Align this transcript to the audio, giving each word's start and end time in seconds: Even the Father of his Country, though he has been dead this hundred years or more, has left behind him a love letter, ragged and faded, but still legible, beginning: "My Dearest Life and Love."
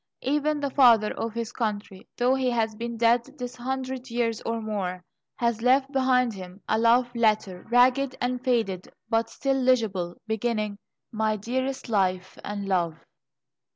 Even 0.23 0.59
the 0.61 0.71
Father 0.71 1.13
of 1.13 1.35
his 1.35 1.51
Country, 1.51 2.07
though 2.17 2.33
he 2.33 2.49
has 2.49 2.73
been 2.73 2.97
dead 2.97 3.37
this 3.37 3.55
hundred 3.55 4.09
years 4.09 4.41
or 4.41 4.59
more, 4.59 5.03
has 5.35 5.61
left 5.61 5.91
behind 5.91 6.33
him 6.33 6.59
a 6.67 6.79
love 6.79 7.13
letter, 7.15 7.67
ragged 7.69 8.17
and 8.19 8.43
faded, 8.43 8.87
but 9.11 9.29
still 9.29 9.57
legible, 9.61 10.15
beginning: 10.25 10.79
"My 11.11 11.35
Dearest 11.35 11.87
Life 11.87 12.35
and 12.43 12.65
Love." 12.67 12.95